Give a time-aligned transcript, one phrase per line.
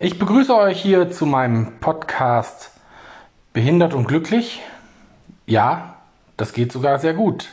[0.00, 2.72] Ich begrüße euch hier zu meinem Podcast
[3.52, 4.60] Behindert und glücklich.
[5.46, 5.94] Ja,
[6.36, 7.48] das geht sogar sehr gut.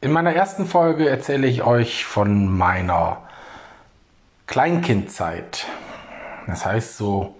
[0.00, 3.18] In meiner ersten Folge erzähle ich euch von meiner
[4.46, 5.66] Kleinkindzeit.
[6.46, 7.36] Das heißt so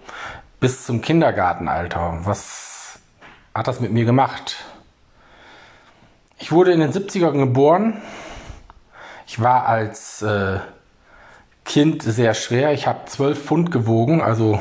[0.59, 2.19] bis zum Kindergartenalter.
[2.25, 2.99] Was
[3.55, 4.57] hat das mit mir gemacht?
[6.37, 7.99] Ich wurde in den 70ern geboren.
[9.25, 10.59] Ich war als äh,
[11.65, 12.73] Kind sehr schwer.
[12.73, 14.59] Ich habe 12 Pfund gewogen, also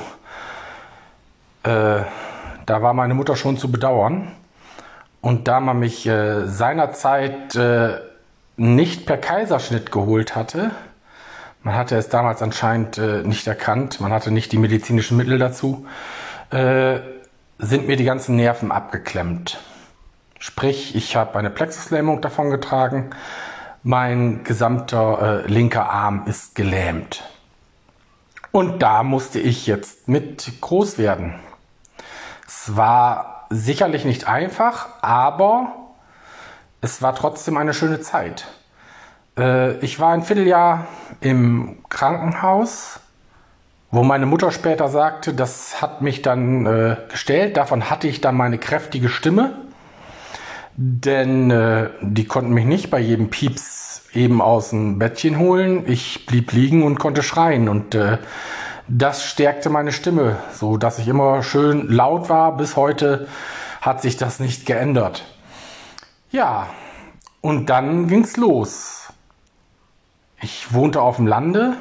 [1.65, 2.03] äh,
[2.67, 4.33] da war meine Mutter schon zu bedauern.
[5.21, 7.99] Und da man mich äh, seinerzeit äh,
[8.57, 10.73] nicht per Kaiserschnitt geholt hatte,
[11.63, 15.87] man hatte es damals anscheinend äh, nicht erkannt, man hatte nicht die medizinischen Mittel dazu,
[16.51, 16.99] äh,
[17.59, 19.61] sind mir die ganzen Nerven abgeklemmt.
[20.41, 23.11] Sprich, ich habe eine Plexuslähmung davon getragen,
[23.83, 27.23] mein gesamter äh, linker Arm ist gelähmt.
[28.53, 31.35] Und da musste ich jetzt mit groß werden.
[32.47, 35.73] Es war sicherlich nicht einfach, aber
[36.81, 38.47] es war trotzdem eine schöne Zeit.
[39.37, 40.87] Äh, ich war ein Vierteljahr
[41.21, 43.01] im Krankenhaus,
[43.91, 47.57] wo meine Mutter später sagte, das hat mich dann äh, gestellt.
[47.57, 49.55] Davon hatte ich dann meine kräftige Stimme
[50.77, 55.85] denn äh, die konnten mich nicht bei jedem Pieps eben aus dem Bettchen holen.
[55.87, 58.19] Ich blieb liegen und konnte schreien und äh,
[58.89, 62.57] das stärkte meine Stimme, so dass ich immer schön laut war.
[62.57, 63.29] Bis heute
[63.81, 65.25] hat sich das nicht geändert.
[66.31, 66.69] Ja,
[67.41, 69.13] und dann ging's los.
[70.41, 71.77] Ich wohnte auf dem Lande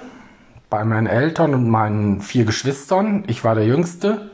[0.70, 3.24] bei meinen Eltern und meinen vier Geschwistern.
[3.28, 4.32] Ich war der Jüngste.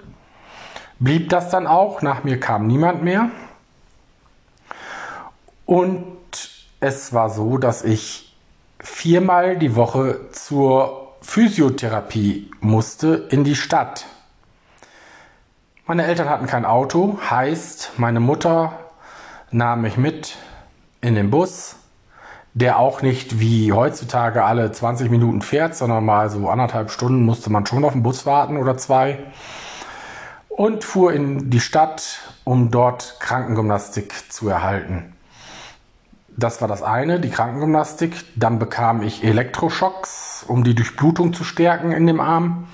[0.99, 2.01] Blieb das dann auch.
[2.01, 3.29] Nach mir kam niemand mehr.
[5.67, 6.05] Und
[6.79, 8.33] es war so, dass ich
[8.79, 14.05] viermal die Woche zur Physiotherapie musste in die Stadt.
[15.85, 18.79] Meine Eltern hatten kein Auto, heißt, meine Mutter
[19.51, 20.37] nahm mich mit
[21.01, 21.75] in den Bus,
[22.53, 27.49] der auch nicht wie heutzutage alle 20 Minuten fährt, sondern mal so anderthalb Stunden musste
[27.49, 29.19] man schon auf den Bus warten oder zwei.
[30.47, 35.16] Und fuhr in die Stadt, um dort Krankengymnastik zu erhalten.
[36.39, 38.13] Das war das eine, die Krankengymnastik.
[38.35, 42.67] Dann bekam ich Elektroschocks, um die Durchblutung zu stärken in dem Arm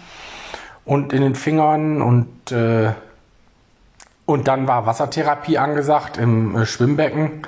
[0.83, 2.01] und in den Fingern.
[2.01, 2.91] Und, äh,
[4.25, 7.47] und dann war Wassertherapie angesagt im äh, Schwimmbecken.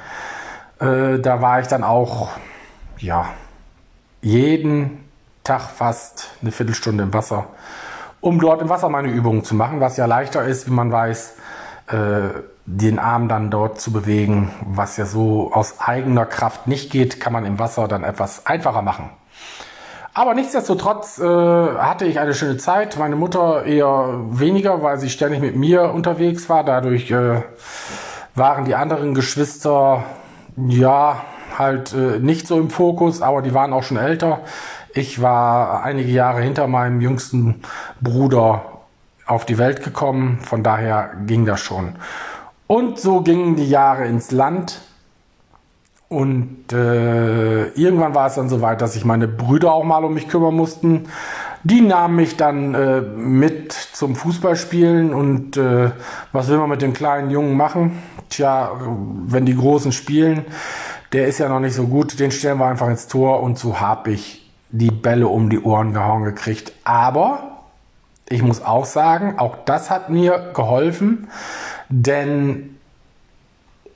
[0.79, 2.29] Äh, da war ich dann auch,
[2.97, 3.27] ja,
[4.21, 5.03] jeden
[5.43, 7.47] Tag fast eine Viertelstunde im Wasser,
[8.21, 11.35] um dort im Wasser meine Übungen zu machen, was ja leichter ist, wie man weiß
[11.87, 12.29] äh,
[12.65, 17.33] den Arm dann dort zu bewegen, was ja so aus eigener Kraft nicht geht, kann
[17.33, 19.09] man im Wasser dann etwas einfacher machen.
[20.17, 22.97] Aber nichtsdestotrotz äh, hatte ich eine schöne Zeit.
[22.97, 26.63] Meine Mutter eher weniger, weil sie ständig mit mir unterwegs war.
[26.63, 27.41] Dadurch äh,
[28.33, 30.05] waren die anderen Geschwister
[30.55, 31.21] ja
[31.59, 34.39] halt äh, nicht so im Fokus, aber die waren auch schon älter.
[34.93, 37.61] Ich war einige Jahre hinter meinem jüngsten
[38.01, 38.61] Bruder
[39.25, 40.39] auf die Welt gekommen.
[40.41, 41.95] Von daher ging das schon.
[42.67, 44.81] Und so gingen die Jahre ins Land.
[46.07, 50.13] Und äh, irgendwann war es dann so weit, dass sich meine Brüder auch mal um
[50.13, 51.07] mich kümmern mussten.
[51.63, 55.13] Die nahmen mich dann äh, mit zum Fußballspielen.
[55.13, 55.91] Und äh,
[56.31, 58.01] was will man mit dem kleinen Jungen machen?
[58.29, 58.71] Tja,
[59.25, 60.45] wenn die Großen spielen,
[61.11, 63.41] der ist ja noch nicht so gut, den stellen wir einfach ins Tor.
[63.41, 66.71] Und so habe ich die Bälle um die Ohren gehauen gekriegt.
[66.83, 67.54] Aber
[68.29, 71.29] ich muss auch sagen, auch das hat mir geholfen,
[71.89, 72.75] denn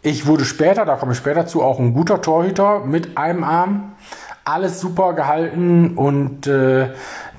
[0.02, 3.94] ich wurde später, da komme ich später zu, auch ein guter Torhüter mit einem Arm.
[4.46, 6.90] Alles super gehalten und äh,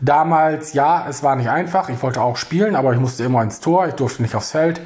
[0.00, 1.88] damals, ja, es war nicht einfach.
[1.88, 4.80] Ich wollte auch spielen, aber ich musste immer ins Tor, ich durfte nicht aufs Feld.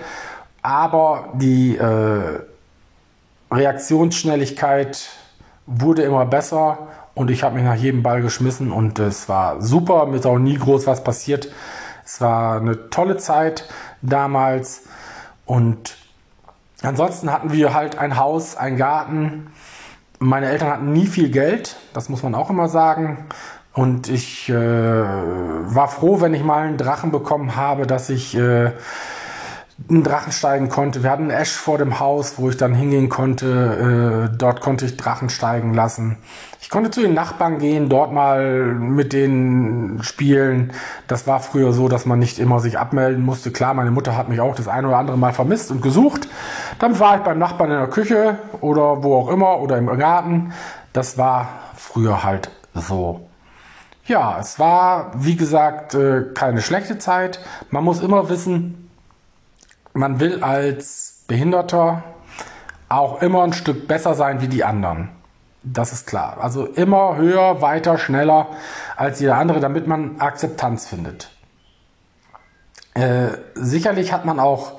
[0.63, 2.41] Aber die äh,
[3.51, 5.11] Reaktionsschnelligkeit
[5.67, 6.79] wurde immer besser
[7.15, 10.39] und ich habe mich nach jedem Ball geschmissen und es war super, mir ist auch
[10.39, 11.49] nie groß was passiert.
[12.05, 13.65] Es war eine tolle Zeit
[14.03, 14.83] damals
[15.47, 15.97] und
[16.83, 19.51] ansonsten hatten wir halt ein Haus, ein Garten.
[20.19, 23.27] Meine Eltern hatten nie viel Geld, das muss man auch immer sagen.
[23.73, 28.71] Und ich äh, war froh, wenn ich mal einen Drachen bekommen habe, dass ich äh,
[29.89, 31.03] einen Drachen steigen konnte.
[31.03, 34.31] Wir hatten einen Esch vor dem Haus, wo ich dann hingehen konnte.
[34.33, 36.17] Äh, dort konnte ich Drachen steigen lassen.
[36.61, 40.73] Ich konnte zu den Nachbarn gehen, dort mal mit denen spielen.
[41.09, 43.51] Das war früher so, dass man nicht immer sich abmelden musste.
[43.51, 46.29] Klar, meine Mutter hat mich auch das eine oder andere Mal vermisst und gesucht.
[46.79, 50.53] Dann war ich beim Nachbarn in der Küche oder wo auch immer oder im Garten.
[50.93, 53.29] Das war früher halt so.
[54.07, 57.41] Ja, es war, wie gesagt, äh, keine schlechte Zeit.
[57.71, 58.84] Man muss immer wissen,
[59.95, 62.03] man will als Behinderter
[62.89, 65.09] auch immer ein Stück besser sein wie die anderen.
[65.63, 66.37] Das ist klar.
[66.41, 68.49] Also immer höher, weiter, schneller
[68.97, 71.31] als jeder andere, damit man Akzeptanz findet.
[72.93, 74.75] Äh, sicherlich hat man auch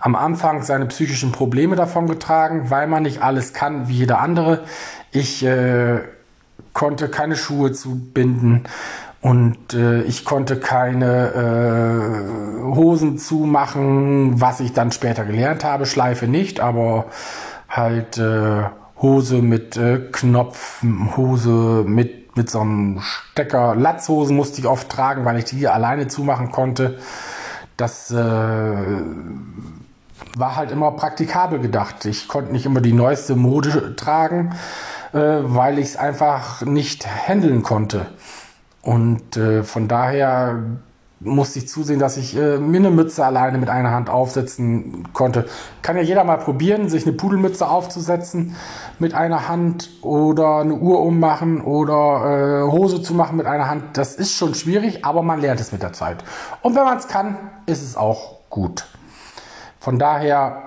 [0.00, 4.64] am Anfang seine psychischen Probleme davon getragen, weil man nicht alles kann wie jeder andere.
[5.10, 6.00] Ich äh,
[6.72, 8.64] konnte keine Schuhe zubinden
[9.20, 15.86] und äh, ich konnte keine äh, Hosen zumachen, was ich dann später gelernt habe.
[15.86, 17.06] Schleife nicht, aber
[17.68, 18.62] halt äh,
[19.00, 20.82] Hose mit äh, Knopf,
[21.16, 23.74] Hose mit, mit so einem Stecker.
[23.74, 26.98] Latzhosen musste ich oft tragen, weil ich die alleine zumachen konnte.
[27.76, 28.14] Das äh,
[30.36, 32.04] war halt immer praktikabel gedacht.
[32.04, 34.54] Ich konnte nicht immer die neueste Mode tragen,
[35.12, 38.06] äh, weil ich es einfach nicht handeln konnte.
[38.88, 40.62] Und äh, von daher
[41.20, 45.44] musste ich zusehen, dass ich äh, mir eine Mütze alleine mit einer Hand aufsetzen konnte.
[45.82, 48.56] Kann ja jeder mal probieren, sich eine Pudelmütze aufzusetzen
[48.98, 53.98] mit einer Hand oder eine Uhr ummachen oder äh, Hose zu machen mit einer Hand.
[53.98, 56.24] Das ist schon schwierig, aber man lernt es mit der Zeit.
[56.62, 57.36] Und wenn man es kann,
[57.66, 58.86] ist es auch gut.
[59.80, 60.62] Von daher,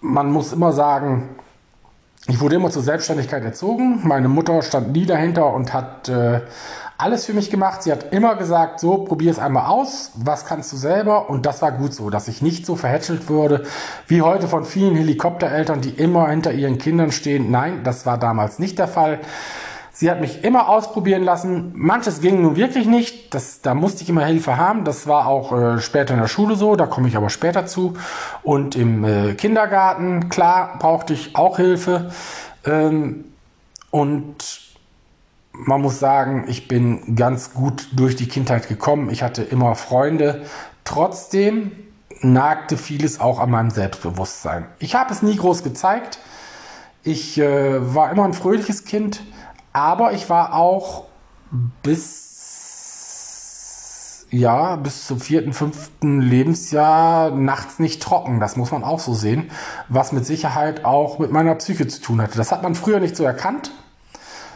[0.00, 1.28] man muss immer sagen,
[2.28, 4.00] ich wurde immer zur Selbstständigkeit erzogen.
[4.06, 6.42] Meine Mutter stand nie dahinter und hat äh,
[6.98, 7.82] alles für mich gemacht.
[7.82, 11.30] Sie hat immer gesagt, so, probier es einmal aus, was kannst du selber?
[11.30, 13.64] Und das war gut so, dass ich nicht so verhätschelt wurde,
[14.08, 17.50] wie heute von vielen Helikoptereltern, die immer hinter ihren Kindern stehen.
[17.50, 19.20] Nein, das war damals nicht der Fall.
[19.98, 21.72] Sie hat mich immer ausprobieren lassen.
[21.74, 23.34] Manches ging nun wirklich nicht.
[23.34, 24.84] Das, da musste ich immer Hilfe haben.
[24.84, 26.76] Das war auch äh, später in der Schule so.
[26.76, 27.94] Da komme ich aber später zu.
[28.44, 32.12] Und im äh, Kindergarten, klar, brauchte ich auch Hilfe.
[32.64, 33.24] Ähm,
[33.90, 34.60] und
[35.50, 39.10] man muss sagen, ich bin ganz gut durch die Kindheit gekommen.
[39.10, 40.42] Ich hatte immer Freunde.
[40.84, 41.72] Trotzdem
[42.20, 44.66] nagte vieles auch an meinem Selbstbewusstsein.
[44.78, 46.20] Ich habe es nie groß gezeigt.
[47.02, 49.24] Ich äh, war immer ein fröhliches Kind,
[49.72, 51.04] aber ich war auch
[51.82, 52.28] bis
[54.30, 58.40] ja, bis zum vierten, fünften Lebensjahr nachts nicht trocken.
[58.40, 59.50] Das muss man auch so sehen,
[59.88, 62.36] was mit Sicherheit auch mit meiner Psyche zu tun hatte.
[62.36, 63.72] Das hat man früher nicht so erkannt.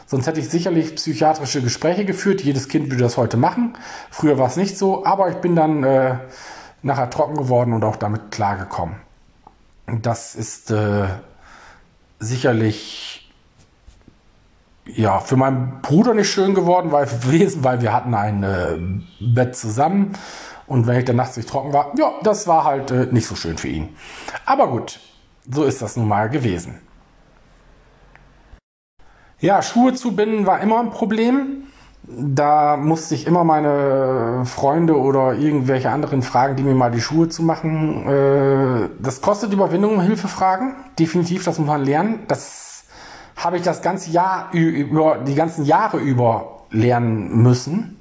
[0.07, 2.43] Sonst hätte ich sicherlich psychiatrische Gespräche geführt.
[2.43, 3.79] Jedes Kind würde das heute machen.
[4.11, 6.17] Früher war es nicht so, aber ich bin dann äh,
[6.83, 8.97] nachher trocken geworden und auch damit klargekommen.
[9.87, 11.07] Das ist äh,
[12.19, 13.12] sicherlich
[14.87, 17.07] ja für meinen Bruder nicht schön geworden, weil
[17.63, 18.79] weil wir hatten ein äh,
[19.21, 20.13] Bett zusammen
[20.67, 23.35] und wenn ich dann nachts nicht trocken war, ja, das war halt äh, nicht so
[23.35, 23.91] schön für ihn.
[24.45, 25.01] Aber gut,
[25.51, 26.81] so ist das nun mal gewesen.
[29.41, 31.65] Ja, Schuhe zu binden war immer ein Problem.
[32.05, 37.29] Da musste ich immer meine Freunde oder irgendwelche anderen fragen, die mir mal die Schuhe
[37.29, 38.09] zu machen.
[38.09, 40.75] Äh, das kostet Überwindung, Hilfe fragen.
[40.99, 42.21] Definitiv, das muss man lernen.
[42.29, 42.72] Das
[43.43, 47.97] habe ich das ganze Jahr über, die ganzen Jahre über lernen müssen,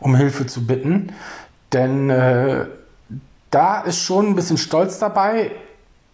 [0.00, 1.12] um Hilfe zu bitten.
[1.72, 2.66] Denn äh,
[3.50, 5.50] da ist schon ein bisschen Stolz dabei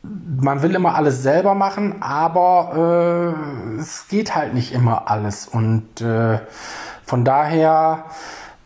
[0.03, 3.37] man will immer alles selber machen, aber
[3.77, 5.47] äh, es geht halt nicht immer alles.
[5.47, 6.41] Und äh,
[7.05, 8.05] von daher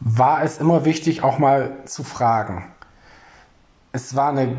[0.01, 2.65] war es immer wichtig, auch mal zu fragen.
[3.93, 4.57] Es war eine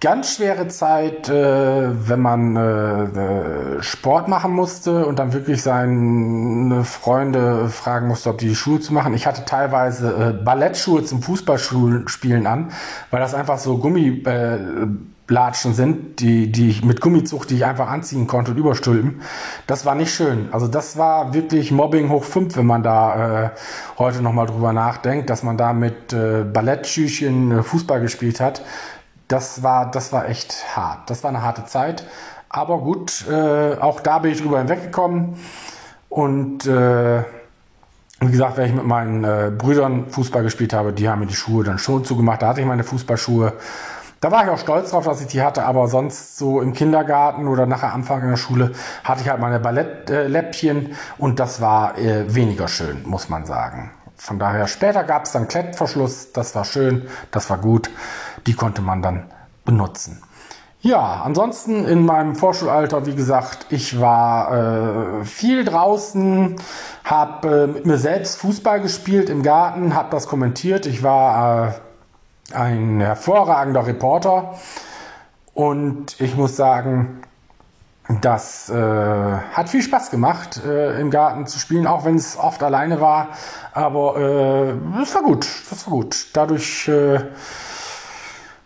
[0.00, 7.68] ganz schwere Zeit, äh, wenn man äh, Sport machen musste und dann wirklich seine Freunde
[7.68, 9.14] fragen musste, ob die, Schuhe zu machen.
[9.14, 12.70] Ich hatte teilweise äh, Ballettschuhe zum Fußballspielen an,
[13.10, 14.58] weil das einfach so Gummi äh,
[15.74, 19.20] sind, die, die ich mit Gummizucht, die ich einfach anziehen konnte und überstülpen.
[19.66, 20.48] Das war nicht schön.
[20.52, 23.50] Also das war wirklich Mobbing hoch fünf, wenn man da äh,
[23.98, 28.62] heute nochmal drüber nachdenkt, dass man da mit äh, Ballettschüchen äh, Fußball gespielt hat.
[29.28, 31.10] Das war, das war echt hart.
[31.10, 32.04] Das war eine harte Zeit.
[32.48, 35.36] Aber gut, äh, auch da bin ich drüber hinweggekommen.
[36.08, 37.22] Und äh,
[38.20, 41.36] wie gesagt, wenn ich mit meinen äh, Brüdern Fußball gespielt habe, die haben mir die
[41.36, 42.42] Schuhe dann schon zugemacht.
[42.42, 43.52] Da hatte ich meine Fußballschuhe.
[44.20, 47.46] Da war ich auch stolz drauf, dass ich die hatte, aber sonst so im Kindergarten
[47.46, 48.72] oder nachher Anfang in der Schule
[49.04, 53.92] hatte ich halt meine Ballettläppchen und das war äh, weniger schön, muss man sagen.
[54.16, 57.88] Von daher, später gab es dann Klettverschluss, das war schön, das war gut,
[58.48, 59.24] die konnte man dann
[59.66, 60.22] benutzen.
[60.80, 66.56] Ja, ansonsten in meinem Vorschulalter, wie gesagt, ich war äh, viel draußen,
[67.04, 70.86] habe äh, mit mir selbst Fußball gespielt im Garten, habe das kommentiert.
[70.86, 71.74] Ich war
[72.52, 74.54] äh, ein hervorragender Reporter.
[75.52, 77.20] Und ich muss sagen,
[78.22, 78.74] das äh,
[79.52, 83.28] hat viel Spaß gemacht, äh, im Garten zu spielen, auch wenn es oft alleine war.
[83.72, 86.28] Aber äh, das war gut, das war gut.
[86.32, 86.88] Dadurch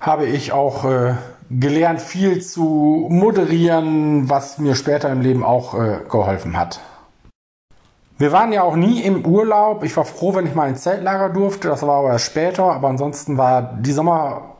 [0.02, 1.14] habe ich auch äh,
[1.48, 6.80] gelernt, viel zu moderieren, was mir später im Leben auch äh, geholfen hat.
[8.18, 9.84] Wir waren ja auch nie im Urlaub.
[9.84, 11.68] Ich war froh, wenn ich mal ins Zeltlager durfte.
[11.68, 12.64] Das war aber später.
[12.64, 14.56] Aber ansonsten war die Sommer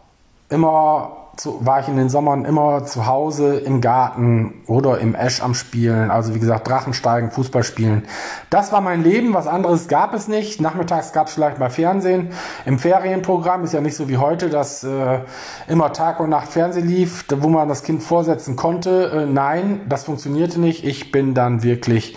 [0.49, 5.43] immer zu, war ich in den Sommern immer zu Hause im Garten oder im Esch
[5.43, 6.11] am Spielen.
[6.11, 8.05] Also wie gesagt, Drachensteigen, Fußball spielen.
[8.51, 9.33] Das war mein Leben.
[9.33, 10.61] Was anderes gab es nicht.
[10.61, 12.33] Nachmittags gab es vielleicht mal Fernsehen.
[12.67, 15.21] Im Ferienprogramm ist ja nicht so wie heute, dass äh,
[15.69, 19.11] immer Tag und Nacht Fernsehen lief, wo man das Kind vorsetzen konnte.
[19.12, 20.85] Äh, nein, das funktionierte nicht.
[20.85, 22.17] Ich bin dann wirklich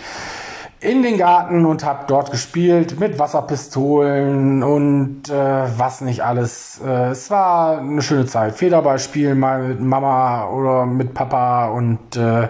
[0.80, 6.80] in den Garten und habe dort gespielt mit Wasserpistolen und äh, was nicht alles.
[6.84, 8.54] Äh, es war eine schöne Zeit.
[8.56, 12.48] Federball spielen mal mit Mama oder mit Papa und äh,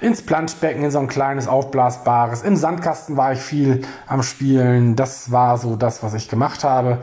[0.00, 2.42] ins Planschbecken in so ein kleines aufblasbares.
[2.42, 4.96] Im Sandkasten war ich viel am Spielen.
[4.96, 6.98] Das war so das, was ich gemacht habe.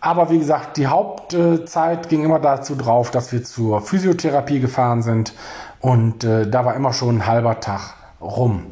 [0.00, 5.32] Aber wie gesagt, die Hauptzeit ging immer dazu drauf, dass wir zur Physiotherapie gefahren sind
[5.80, 8.71] und äh, da war immer schon ein halber Tag rum.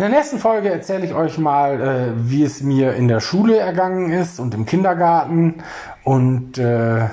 [0.00, 3.58] In der nächsten Folge erzähle ich euch mal, äh, wie es mir in der Schule
[3.58, 5.62] ergangen ist und im Kindergarten
[6.04, 7.06] und äh,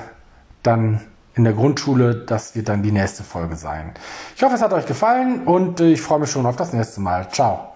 [0.63, 1.01] dann
[1.36, 2.15] in der Grundschule.
[2.15, 3.91] Das wird dann die nächste Folge sein.
[4.38, 7.01] Ich hoffe, es hat euch gefallen und äh, ich freue mich schon auf das nächste
[7.01, 7.27] Mal.
[7.29, 7.74] Ciao.